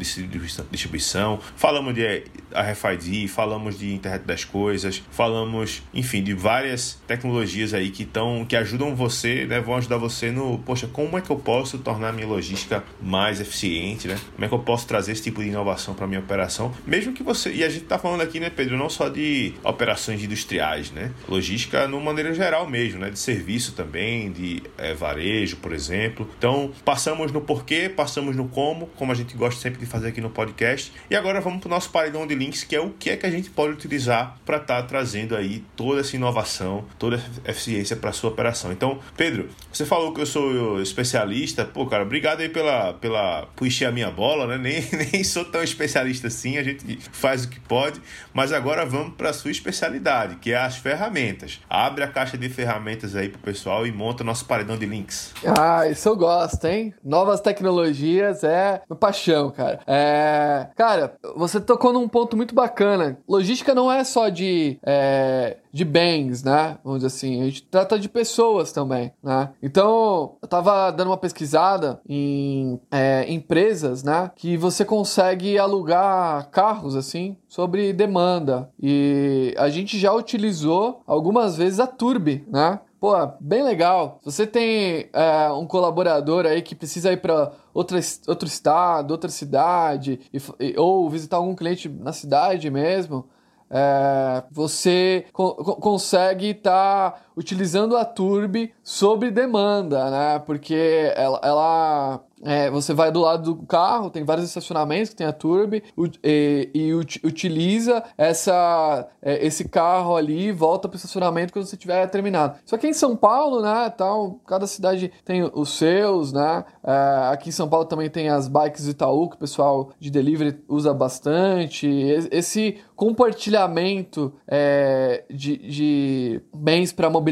[0.71, 1.41] distribuição.
[1.57, 8.03] Falamos de RFID, falamos de internet das coisas, falamos, enfim, de várias tecnologias aí que
[8.03, 11.79] estão que ajudam você, né, vão ajudar você no, poxa, como é que eu posso
[11.79, 14.19] tornar a minha logística mais eficiente, né?
[14.35, 17.23] Como é que eu posso trazer esse tipo de inovação para minha operação, mesmo que
[17.23, 21.13] você, e a gente está falando aqui, né, Pedro, não só de operações industriais, né?
[21.29, 26.29] Logística no maneira geral mesmo, né, de serviço também, de é, varejo, por exemplo.
[26.37, 30.20] Então, passamos no porquê, passamos no como, como a gente gosta sempre de fazer aqui
[30.20, 30.92] no podcast.
[31.09, 33.27] E agora vamos para o nosso paredão de links, que é o que é que
[33.27, 37.96] a gente pode utilizar para estar tá trazendo aí toda essa inovação, toda essa eficiência
[37.96, 38.73] para a sua operação.
[38.73, 41.64] Então, Pedro, você falou que eu sou especialista.
[41.64, 44.59] Pô, cara, obrigado aí pela, pela, por encher a minha bola, né?
[44.70, 48.01] Nem, nem sou tão especialista assim, a gente faz o que pode.
[48.33, 51.61] Mas agora vamos para a sua especialidade, que é as ferramentas.
[51.68, 55.35] Abre a caixa de ferramentas aí para o pessoal e monta nosso paredão de links.
[55.45, 56.95] Ah, isso eu gosto, hein?
[57.05, 59.81] Novas tecnologias é meu paixão, cara.
[59.87, 60.69] É...
[60.75, 63.19] Cara, você tocou num ponto muito bacana.
[63.29, 65.59] Logística não é só de, é...
[65.71, 66.79] de bens, né?
[66.83, 67.43] Vamos dizer assim.
[67.43, 69.51] A gente trata de pessoas também, né?
[69.63, 74.31] Então, eu tava dando uma pesquisada em é, empresas, né?
[74.35, 78.71] Que você consegue alugar carros, assim, sobre demanda.
[78.83, 82.81] E a gente já utilizou algumas vezes a Turbi, né?
[83.01, 84.19] Pô, bem legal.
[84.23, 87.99] Se você tem é, um colaborador aí que precisa ir para outro
[88.47, 93.27] estado, outra cidade, e, ou visitar algum cliente na cidade mesmo,
[93.71, 100.38] é, você co consegue estar tá utilizando a Turb sob demanda, né?
[100.40, 105.27] Porque ela, ela é, você vai do lado do carro, tem vários estacionamentos que tem
[105.27, 105.83] a Turb
[106.25, 112.07] e, e utiliza essa, é, esse carro ali volta para o estacionamento quando você tiver
[112.07, 112.59] terminado.
[112.64, 116.64] Só que em São Paulo, né, tal, cada cidade tem os seus, né?
[116.83, 120.59] É, aqui em São Paulo também tem as bikes Itaú que o pessoal de delivery
[120.69, 121.87] usa bastante.
[122.31, 127.30] Esse compartilhamento é, de, de bens para mobilidade,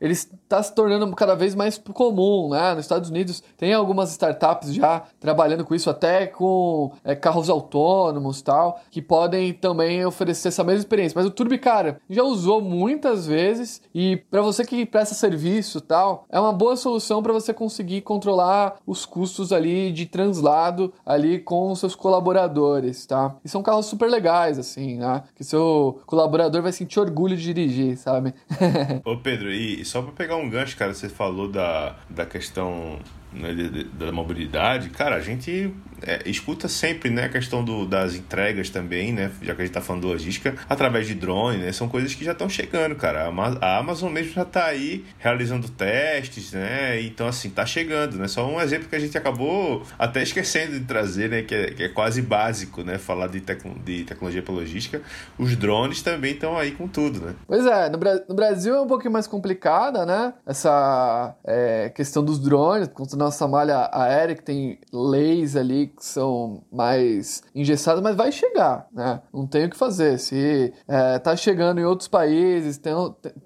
[0.00, 0.14] ele
[0.52, 2.74] está se tornando cada vez mais comum, né?
[2.74, 8.42] Nos Estados Unidos tem algumas startups já trabalhando com isso, até com é, carros autônomos
[8.42, 11.16] tal, que podem também oferecer essa mesma experiência.
[11.16, 16.26] Mas o Turbi, cara, já usou muitas vezes e para você que presta serviço tal,
[16.28, 21.70] é uma boa solução para você conseguir controlar os custos ali de translado ali com
[21.70, 23.36] os seus colaboradores, tá?
[23.42, 25.22] E são carros super legais, assim, né?
[25.34, 28.34] Que seu colaborador vai sentir orgulho de dirigir, sabe?
[29.04, 32.98] Ô Pedro, e só para pegar um gancho, cara, você falou da, da questão
[33.32, 33.54] né,
[33.94, 35.72] da mobilidade, cara, a gente
[36.06, 39.30] é, escuta sempre né, a questão do, das entregas também, né?
[39.42, 41.72] Já que a gente tá falando logística, através de drone, né?
[41.72, 43.32] São coisas que já estão chegando, cara.
[43.60, 47.00] A Amazon mesmo já tá aí realizando testes, né?
[47.02, 48.28] Então, assim, tá chegando, né?
[48.28, 51.42] Só um exemplo que a gente acabou até esquecendo de trazer, né?
[51.42, 52.98] Que é, que é quase básico, né?
[52.98, 55.00] Falar de, de tecnologia para logística.
[55.38, 57.34] Os drones também estão aí com tudo, né?
[57.46, 60.34] Pois é, no, Bra no, Brasil é um pouquinho mais complicada, né?
[60.46, 67.42] Essa é, questão dos drones, nossa malha aérea, que tem leis ali que são mais
[67.54, 69.20] engessadas, mas vai chegar, né?
[69.32, 70.18] Não tem o que fazer.
[70.18, 72.92] Se é, tá chegando em outros países, tem,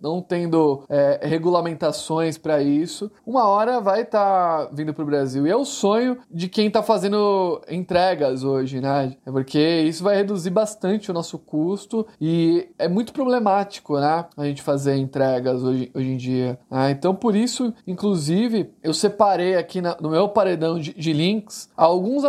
[0.00, 5.46] não tendo é, regulamentações para isso, uma hora vai estar tá vindo para o Brasil.
[5.46, 9.16] E é o sonho de quem está fazendo entregas hoje, né?
[9.24, 14.26] É porque isso vai reduzir bastante o nosso custo e é muito problemático, né?
[14.36, 16.58] A gente fazer entregas hoje, hoje em dia.
[16.70, 16.90] Né?
[16.90, 22.24] Então, por isso, inclusive, eu separei aqui na, no meu paredão de, de, links alguns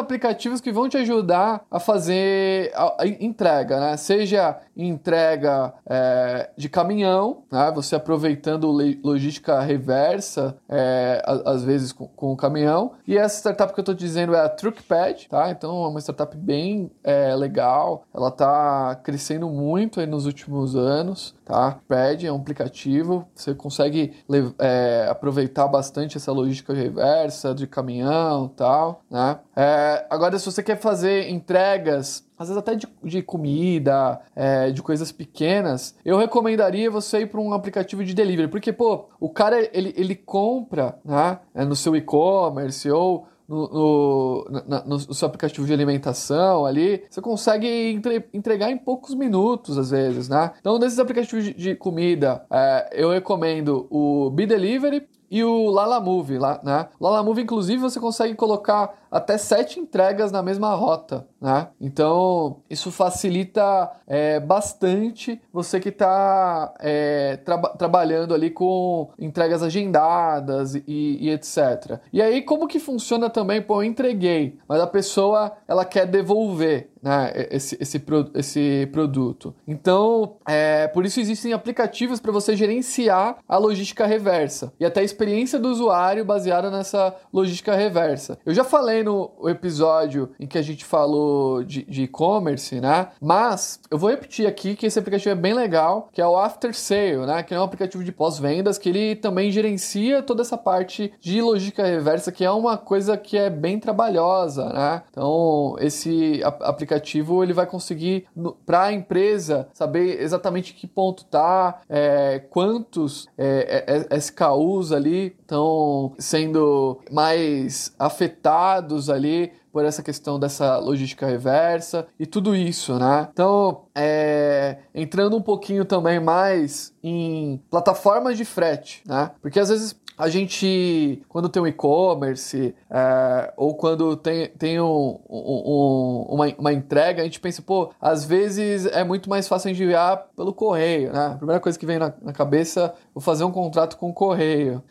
[0.62, 3.98] que vão te ajudar a fazer a, a entrega, né?
[3.98, 7.72] Seja entrega é, de caminhão, né?
[7.76, 8.70] Você aproveitando
[9.04, 12.91] logística reversa, é, às vezes com, com, o caminhão.
[13.08, 15.50] E essa startup que eu estou dizendo é a Truckpad, tá?
[15.50, 18.04] Então é uma startup bem é, legal.
[18.13, 21.78] Ela está crescendo muito nos últimos anos, tá?
[21.88, 24.13] Pad é um aplicativo, você consegue
[24.60, 29.39] é, aproveitar bastante essa logística reversa de caminhão tal, né?
[29.56, 34.82] É, agora, se você quer fazer entregas às vezes até de, de comida, é, de
[34.84, 39.67] coisas pequenas, eu recomendaria você ir para um aplicativo de delivery, porque, pô, o cara,
[39.73, 45.73] ele, ele compra, né, é, no seu e-commerce ou no, no, no, seu aplicativo de
[45.73, 50.52] alimentação ali, você consegue entre, entregar em poucos minutos, às vezes, né?
[50.60, 56.00] Então, nesses aplicativos de, de comida, é, eu recomendo o Be Delivery, e o Lala
[56.00, 56.88] Move, lá, né?
[57.00, 61.67] Lala Move, inclusive, você consegue colocar até sete entregas na mesma rota, né?
[61.80, 70.76] Então, isso facilita é, bastante você que está é, tra trabalhando ali com entregas agendadas
[70.76, 72.00] e, e, etc.
[72.12, 73.62] E aí, como que funciona também?
[73.62, 78.04] Pô, eu entreguei, mas a pessoa, ela quer devolver né, esse, esse,
[78.36, 79.56] esse produto.
[79.67, 85.04] Então, é, por isso existem aplicativos para você gerenciar a logística reversa e até a
[85.04, 88.38] experiência do usuário baseada nessa logística reversa.
[88.46, 93.10] Eu já falei no episódio em que a gente falou de e-commerce, né?
[93.21, 96.73] Mas eu vou repetir aqui que esse aplicativo é bem legal, que é o After
[96.75, 97.43] Sale, né?
[97.43, 101.86] Que é um aplicativo de pós-vendas que ele também gerencia toda essa parte de logística
[101.86, 105.03] reversa, que é uma coisa que é bem trabalhosa, né?
[105.10, 108.25] Então, esse aplicativo ele vai conseguir
[108.65, 115.36] para a empresa saber exatamente que ponto tá, é, quantos é, é, é SKUs ali
[115.41, 123.28] estão sendo mais afetados ali por essa questão dessa logística reversa e tudo isso, né?
[123.32, 129.32] Então, é, entrando um pouquinho também mais em plataformas de frete, né?
[129.41, 135.19] Porque às vezes a gente, quando tem um e-commerce, é, ou quando tem, tem um,
[135.30, 140.26] um, uma, uma entrega, a gente pensa, pô, às vezes é muito mais fácil enviar
[140.36, 141.28] pelo correio, né?
[141.28, 144.82] A primeira coisa que vem na, na cabeça, vou fazer um contrato com o correio.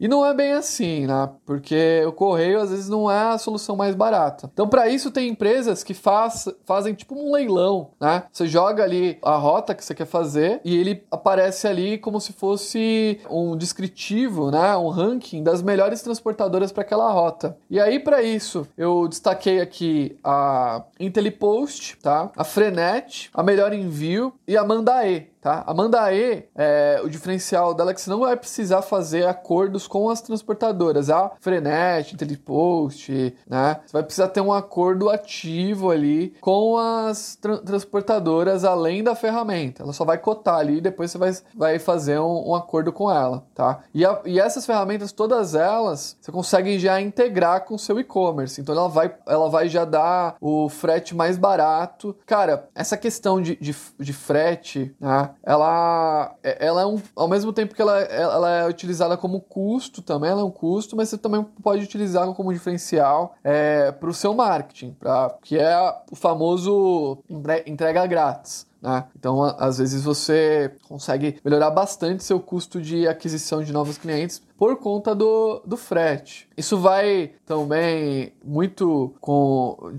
[0.00, 1.28] E não é bem assim, né?
[1.44, 4.48] Porque o correio às vezes não é a solução mais barata.
[4.52, 8.24] Então, para isso, tem empresas que faz, fazem tipo um leilão, né?
[8.32, 12.32] Você joga ali a rota que você quer fazer e ele aparece ali como se
[12.32, 14.76] fosse um descritivo, né?
[14.76, 17.56] Um ranking das melhores transportadoras para aquela rota.
[17.68, 22.30] E aí, para isso, eu destaquei aqui a IntelliPost, tá?
[22.36, 25.30] A Frenet, a Melhor Envio e a Mandae.
[25.40, 25.62] Tá?
[25.66, 30.08] A Mandae, é, o diferencial dela é que você não vai precisar fazer acordos com
[30.10, 31.10] as transportadoras.
[31.10, 33.80] A Frenet, Telepost, né?
[33.84, 39.82] Você vai precisar ter um acordo ativo ali com as tra transportadoras além da ferramenta.
[39.82, 43.10] Ela só vai cotar ali e depois você vai, vai fazer um, um acordo com
[43.10, 43.80] ela, tá?
[43.94, 48.60] E, a, e essas ferramentas, todas elas, você consegue já integrar com o seu e-commerce.
[48.60, 52.14] Então ela vai, ela vai já dar o frete mais barato.
[52.26, 55.30] Cara, essa questão de, de, de frete, né?
[55.42, 60.30] Ela, ela é um, ao mesmo tempo que ela, ela é utilizada como custo também,
[60.30, 64.34] ela é um custo, mas você também pode utilizar como diferencial é, para o seu
[64.34, 65.76] marketing, pra, que é
[66.10, 67.18] o famoso
[67.66, 68.66] entrega grátis.
[68.80, 69.04] Né?
[69.18, 74.76] Então, às vezes você consegue melhorar bastante seu custo de aquisição de novos clientes por
[74.76, 76.48] conta do, do frete.
[76.56, 79.92] Isso vai também muito com,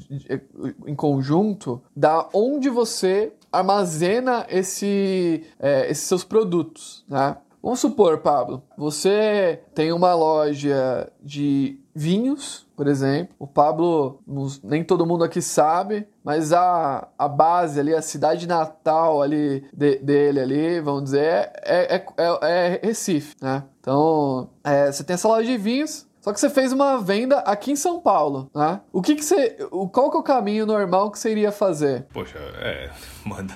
[0.87, 7.35] em conjunto da onde você armazena esse, é, esses seus produtos, né?
[7.61, 13.35] Vamos supor, Pablo, você tem uma loja de vinhos, por exemplo.
[13.37, 14.21] O Pablo,
[14.63, 19.97] nem todo mundo aqui sabe, mas a, a base ali, a cidade natal ali de,
[19.97, 23.63] dele ali, vamos dizer, é, é, é, é Recife, né?
[23.81, 27.71] Então, é, você tem essa loja de vinhos, só que você fez uma venda aqui
[27.71, 28.79] em São Paulo, né?
[28.93, 29.57] O que que você...
[29.91, 32.05] Qual que é o caminho normal que você iria fazer?
[32.13, 32.89] Poxa, é...
[33.25, 33.55] Manda...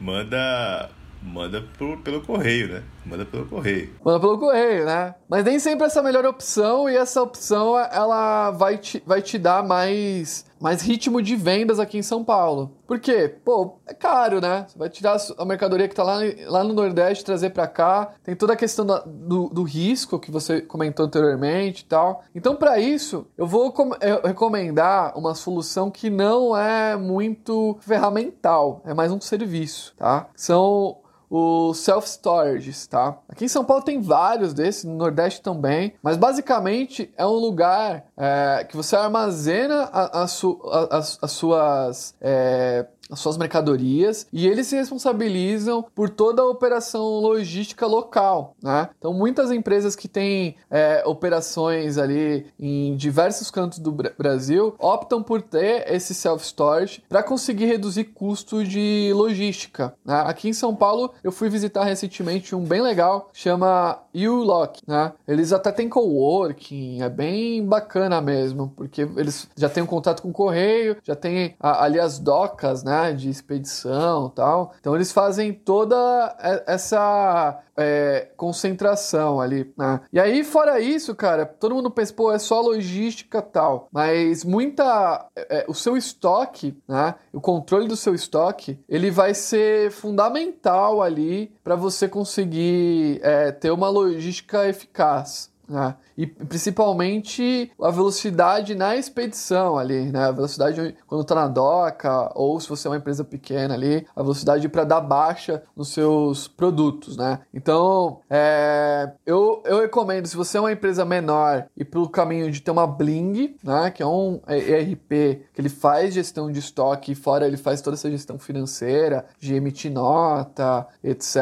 [0.00, 0.90] Manda
[1.22, 2.82] manda pro, pelo correio, né?
[3.04, 3.90] Manda pelo correio.
[4.04, 5.14] Manda pelo correio, né?
[5.28, 9.20] Mas nem sempre essa é a melhor opção e essa opção ela vai te, vai
[9.20, 12.76] te dar mais, mais ritmo de vendas aqui em São Paulo.
[12.86, 13.34] Por quê?
[13.44, 14.66] Pô, é caro, né?
[14.68, 18.12] Você vai tirar a mercadoria que tá lá, lá no Nordeste, trazer para cá.
[18.22, 22.22] Tem toda a questão da, do, do risco que você comentou anteriormente e tal.
[22.34, 28.94] Então, para isso, eu vou eu recomendar uma solução que não é muito ferramental, é
[28.94, 30.28] mais um serviço, tá?
[30.36, 30.98] São
[31.34, 33.16] os self-storages, tá?
[33.26, 38.04] Aqui em São Paulo tem vários desses, no Nordeste também, mas basicamente é um lugar
[38.18, 44.66] é, que você armazena a, a a, as, suas é, as suas mercadorias e eles
[44.66, 48.88] se responsabilizam por toda a operação logística local, né?
[48.98, 55.42] Então muitas empresas que têm é, operações ali em diversos cantos do Brasil optam por
[55.42, 59.94] ter esse self-storage para conseguir reduzir custo de logística.
[60.04, 60.22] Né?
[60.26, 65.12] Aqui em São Paulo eu fui visitar recentemente um bem legal, chama U-Lock, né?
[65.26, 70.30] Eles até têm coworking, é bem bacana mesmo, porque eles já têm um contato com
[70.30, 73.12] o correio, já tem ali as docas, né?
[73.12, 74.74] de expedição tal.
[74.80, 79.72] Então eles fazem toda essa é, concentração ali.
[79.76, 80.00] Né?
[80.12, 83.88] E aí, fora isso, cara, todo mundo pensa, pô, é só logística tal.
[83.92, 85.26] Mas muita.
[85.36, 87.14] É, o seu estoque, né?
[87.32, 93.70] O controle do seu estoque, ele vai ser fundamental ali para você conseguir é, ter
[93.70, 95.50] uma logística eficaz.
[95.68, 95.94] Né?
[96.16, 100.26] E principalmente a velocidade na expedição ali, né?
[100.26, 104.22] A velocidade quando tá na doca, ou se você é uma empresa pequena ali, a
[104.22, 107.40] velocidade para dar baixa nos seus produtos, né?
[107.52, 112.60] Então, é, eu, eu recomendo, se você é uma empresa menor e pelo caminho de
[112.60, 113.90] ter uma Bling, né?
[113.90, 117.96] Que é um ERP que ele faz gestão de estoque e fora ele faz toda
[117.96, 121.36] essa gestão financeira, de emitir nota, etc.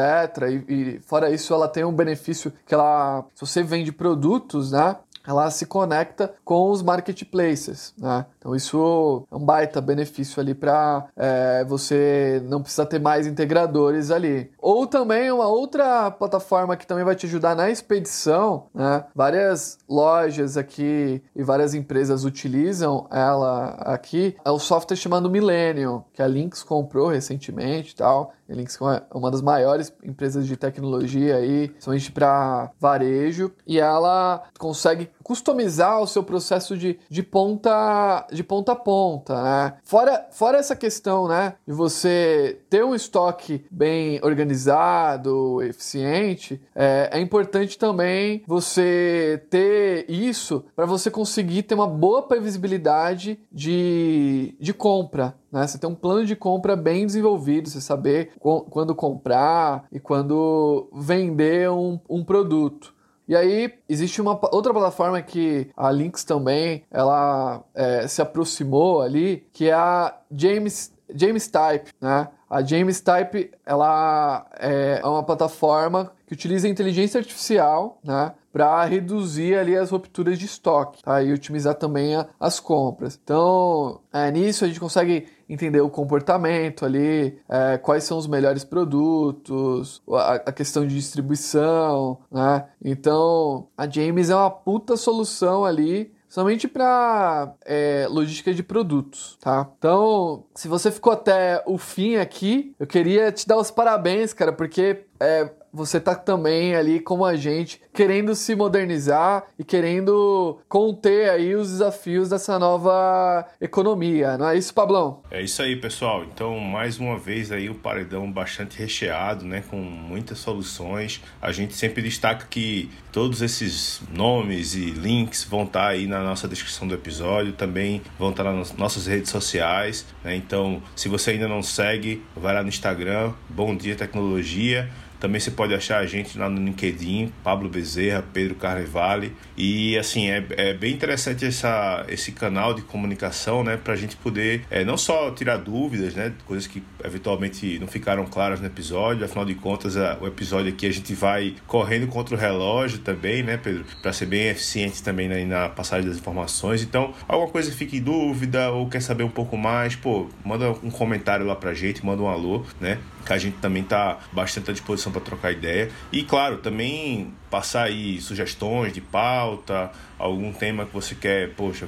[0.67, 4.71] E, e fora isso, ela tem um benefício que ela, se você vende produtos produtos,
[4.71, 4.95] né?
[5.25, 8.25] ela se conecta com os marketplaces, né?
[8.39, 14.09] Então isso é um baita benefício ali para é, você não precisar ter mais integradores
[14.09, 14.49] ali.
[14.57, 19.05] Ou também uma outra plataforma que também vai te ajudar na expedição, né?
[19.13, 24.35] Várias lojas aqui e várias empresas utilizam ela aqui.
[24.43, 28.33] É o software chamado Millennium, que a Lynx comprou recentemente e tal.
[28.51, 34.43] A Lynx é uma das maiores empresas de tecnologia aí, principalmente para varejo, e ela
[34.59, 39.75] consegue customizar o seu processo de, de ponta de ponta a ponta, né?
[39.81, 47.21] Fora, fora essa questão, né, de você ter um estoque bem organizado, eficiente, é, é
[47.21, 55.33] importante também você ter isso para você conseguir ter uma boa previsibilidade de, de compra,
[55.49, 55.65] né?
[55.65, 61.69] Você tem um plano de compra bem desenvolvido, você saber quando comprar e quando vender
[61.71, 62.93] um, um produto.
[63.31, 69.47] E aí existe uma outra plataforma que a Lynx também ela é, se aproximou ali,
[69.53, 72.27] que é a James James Type, né?
[72.49, 79.77] A James Type ela é uma plataforma que utiliza inteligência artificial, né, para reduzir ali
[79.77, 81.23] as rupturas de estoque, tá?
[81.23, 83.17] E otimizar também a, as compras.
[83.23, 88.63] Então, é, nisso a gente consegue entender o comportamento ali, é, quais são os melhores
[88.63, 92.65] produtos, a, a, questão de distribuição, né?
[92.83, 99.69] Então, a James é uma puta solução ali somente para é, logística de produtos, tá?
[99.77, 104.53] Então, se você ficou até o fim aqui, eu queria te dar os parabéns, cara,
[104.53, 111.29] porque é, você tá também ali como a gente, querendo se modernizar e querendo conter
[111.29, 115.21] aí os desafios dessa nova economia, não é isso, Pablão?
[115.31, 116.23] É isso aí, pessoal.
[116.23, 121.21] Então, mais uma vez aí o paredão bastante recheado, né, com muitas soluções.
[121.41, 126.21] A gente sempre destaca que todos esses nomes e links vão estar tá aí na
[126.23, 130.35] nossa descrição do episódio, também vão estar tá nas nossas redes sociais, né?
[130.35, 134.89] Então, se você ainda não segue, vai lá no Instagram, Bom Dia Tecnologia
[135.21, 139.33] também você pode achar a gente lá no LinkedIn, Pablo Bezerra, Pedro Carnevale.
[139.55, 143.77] E assim, é, é bem interessante essa, esse canal de comunicação, né?
[143.77, 146.33] Pra gente poder é, não só tirar dúvidas, né?
[146.45, 149.23] Coisas que eventualmente não ficaram claras no episódio.
[149.23, 153.43] Afinal de contas, a, o episódio aqui a gente vai correndo contra o relógio também,
[153.43, 153.85] né, Pedro?
[154.01, 156.81] Para ser bem eficiente também né, na passagem das informações.
[156.81, 160.89] Então, alguma coisa fique em dúvida ou quer saber um pouco mais, pô, manda um
[160.89, 162.97] comentário lá pra gente, manda um alô, né?
[163.25, 165.89] Que a gente também tá bastante à disposição para trocar ideia.
[166.11, 171.87] E claro, também passar aí sugestões de pauta, algum tema que você quer, poxa,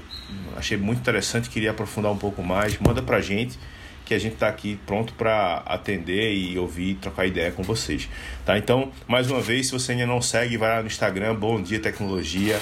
[0.57, 3.57] achei muito interessante, queria aprofundar um pouco mais, manda pra gente
[4.05, 8.09] que a gente está aqui pronto para atender e ouvir, trocar ideia com vocês,
[8.45, 8.57] tá?
[8.57, 11.79] Então, mais uma vez, se você ainda não segue, vai lá no Instagram, Bom Dia
[11.79, 12.59] Tecnologia,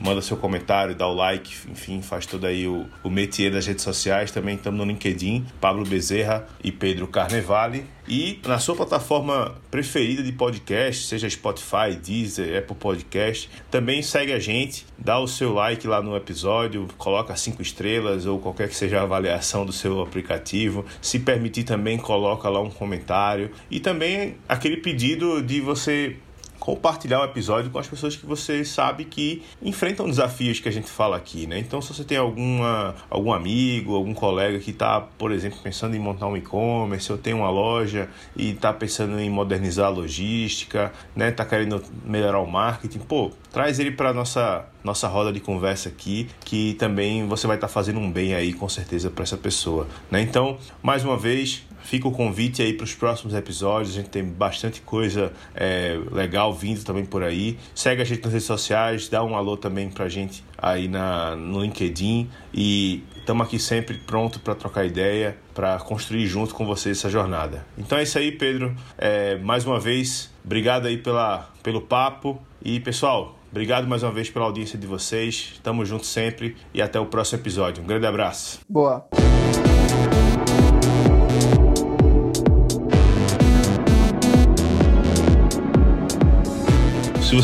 [0.00, 3.84] manda seu comentário, dá o like, enfim, faz todo aí o, o métier das redes
[3.84, 4.30] sociais.
[4.30, 7.84] Também estamos no LinkedIn, Pablo Bezerra e Pedro Carnevale.
[8.08, 14.38] E na sua plataforma preferida de podcast, seja Spotify, Deezer, Apple Podcast, também segue a
[14.40, 18.98] gente, dá o seu like lá no episódio, coloca cinco estrelas ou qualquer que seja
[18.98, 20.84] a avaliação do seu aplicativo.
[21.00, 23.50] Se permitir também, coloca lá um comentário.
[23.70, 26.16] E também aquele pedido de você
[26.60, 30.88] compartilhar o episódio com as pessoas que você sabe que enfrentam desafios que a gente
[30.88, 31.58] fala aqui, né?
[31.58, 35.98] Então, se você tem alguma, algum amigo, algum colega que está, por exemplo, pensando em
[35.98, 41.30] montar um e-commerce, ou tem uma loja e está pensando em modernizar a logística, né?
[41.30, 46.26] Está querendo melhorar o marketing, pô, traz ele para nossa nossa roda de conversa aqui,
[46.42, 49.86] que também você vai estar tá fazendo um bem aí com certeza para essa pessoa,
[50.10, 50.20] né?
[50.22, 53.94] Então, mais uma vez, Fica o convite aí para os próximos episódios.
[53.94, 57.58] A gente tem bastante coisa é, legal vindo também por aí.
[57.74, 61.34] Segue a gente nas redes sociais, dá um alô também para a gente aí na,
[61.34, 62.30] no LinkedIn.
[62.54, 67.66] E estamos aqui sempre pronto para trocar ideia, para construir junto com você essa jornada.
[67.76, 68.72] Então é isso aí, Pedro.
[68.96, 72.40] É, mais uma vez, obrigado aí pela, pelo papo.
[72.64, 75.58] E pessoal, Obrigado mais uma vez pela audiência de vocês.
[75.60, 77.82] Tamo junto sempre e até o próximo episódio.
[77.82, 78.60] Um grande abraço.
[78.68, 79.08] Boa.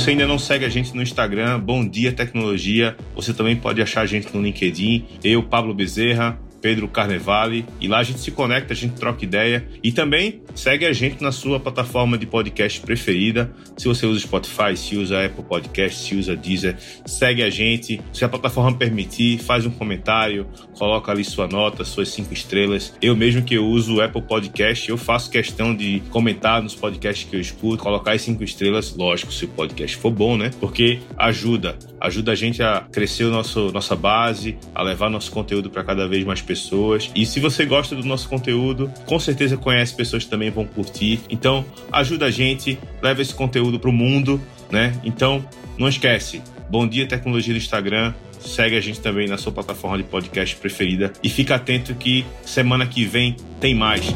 [0.07, 4.03] Você ainda não segue a gente no Instagram, Bom Dia Tecnologia, você também pode achar
[4.03, 5.05] a gente no LinkedIn.
[5.25, 7.65] Eu, Pablo Bezerra, Pedro Carnevale.
[7.81, 9.69] E lá a gente se conecta, a gente troca ideia.
[9.85, 13.53] E também segue a gente na sua plataforma de podcast preferida.
[13.77, 18.01] Se você usa Spotify, se usa Apple Podcast, se usa Deezer, segue a gente.
[18.13, 22.93] Se a plataforma permitir, faz um comentário, coloca ali sua nota, suas cinco estrelas.
[23.01, 27.31] Eu mesmo que eu uso o Apple Podcast, eu faço questão de comentar nos podcasts
[27.31, 30.51] que eu escuto, colocar as cinco estrelas, lógico, se o podcast for bom, né?
[30.59, 35.71] Porque ajuda, ajuda a gente a crescer o nosso, nossa base, a levar nosso conteúdo
[35.71, 37.11] para cada vez mais pessoas pessoas.
[37.15, 41.21] E se você gosta do nosso conteúdo, com certeza conhece pessoas que também vão curtir.
[41.29, 44.41] Então, ajuda a gente, leva esse conteúdo para o mundo,
[44.71, 44.99] né?
[45.05, 45.45] Então,
[45.77, 46.43] não esquece.
[46.71, 48.15] Bom dia tecnologia do Instagram.
[48.41, 52.87] Segue a gente também na sua plataforma de podcast preferida e fica atento que semana
[52.87, 54.07] que vem tem mais.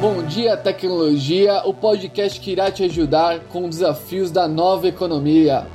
[0.00, 5.66] Bom dia tecnologia, o podcast que irá te ajudar com desafios da nova economia.